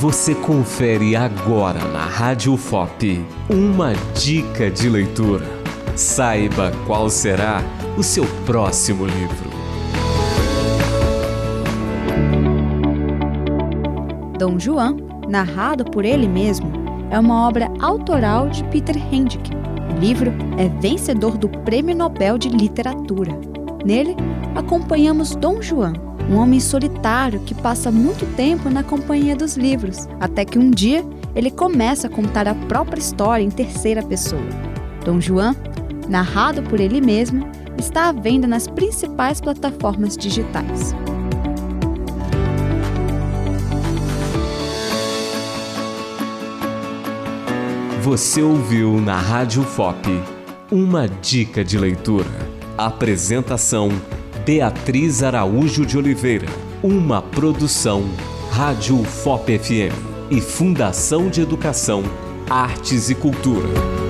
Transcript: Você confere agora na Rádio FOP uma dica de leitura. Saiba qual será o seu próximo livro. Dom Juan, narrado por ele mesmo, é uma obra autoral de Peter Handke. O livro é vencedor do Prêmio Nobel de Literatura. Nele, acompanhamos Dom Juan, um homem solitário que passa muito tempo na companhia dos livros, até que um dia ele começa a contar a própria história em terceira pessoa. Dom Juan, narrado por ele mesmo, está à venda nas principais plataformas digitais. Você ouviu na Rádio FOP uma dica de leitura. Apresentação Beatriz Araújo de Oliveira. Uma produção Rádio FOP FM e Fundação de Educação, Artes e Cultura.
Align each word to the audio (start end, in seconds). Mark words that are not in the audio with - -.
Você 0.00 0.32
confere 0.32 1.16
agora 1.16 1.80
na 1.88 2.04
Rádio 2.04 2.56
FOP 2.56 3.20
uma 3.50 3.94
dica 4.14 4.70
de 4.70 4.88
leitura. 4.88 5.44
Saiba 5.96 6.70
qual 6.86 7.10
será 7.10 7.64
o 7.96 8.02
seu 8.04 8.24
próximo 8.46 9.04
livro. 9.04 9.50
Dom 14.38 14.56
Juan, 14.56 14.98
narrado 15.28 15.84
por 15.84 16.04
ele 16.04 16.28
mesmo, 16.28 16.70
é 17.10 17.18
uma 17.18 17.48
obra 17.48 17.68
autoral 17.80 18.48
de 18.50 18.62
Peter 18.66 18.96
Handke. 18.96 19.50
O 19.96 19.98
livro 19.98 20.32
é 20.56 20.68
vencedor 20.80 21.36
do 21.36 21.48
Prêmio 21.48 21.96
Nobel 21.96 22.38
de 22.38 22.48
Literatura. 22.50 23.32
Nele, 23.84 24.14
acompanhamos 24.54 25.34
Dom 25.34 25.60
Juan, 25.60 25.94
um 26.28 26.36
homem 26.36 26.60
solitário 26.60 27.40
que 27.40 27.54
passa 27.54 27.90
muito 27.90 28.26
tempo 28.36 28.68
na 28.68 28.82
companhia 28.82 29.34
dos 29.34 29.56
livros, 29.56 30.06
até 30.20 30.44
que 30.44 30.58
um 30.58 30.70
dia 30.70 31.04
ele 31.34 31.50
começa 31.50 32.06
a 32.06 32.10
contar 32.10 32.46
a 32.46 32.54
própria 32.54 33.00
história 33.00 33.42
em 33.42 33.50
terceira 33.50 34.02
pessoa. 34.02 34.42
Dom 35.04 35.20
Juan, 35.20 35.56
narrado 36.08 36.62
por 36.62 36.80
ele 36.80 37.00
mesmo, 37.00 37.48
está 37.78 38.08
à 38.08 38.12
venda 38.12 38.46
nas 38.46 38.66
principais 38.66 39.40
plataformas 39.40 40.16
digitais. 40.16 40.94
Você 48.02 48.42
ouviu 48.42 49.00
na 49.00 49.18
Rádio 49.18 49.62
FOP 49.62 50.08
uma 50.70 51.08
dica 51.08 51.62
de 51.62 51.78
leitura. 51.78 52.48
Apresentação 52.76 53.90
Beatriz 54.48 55.22
Araújo 55.22 55.84
de 55.84 55.98
Oliveira. 55.98 56.46
Uma 56.82 57.20
produção 57.20 58.02
Rádio 58.50 59.04
FOP 59.04 59.58
FM 59.58 59.92
e 60.30 60.40
Fundação 60.40 61.28
de 61.28 61.42
Educação, 61.42 62.02
Artes 62.48 63.10
e 63.10 63.14
Cultura. 63.14 64.07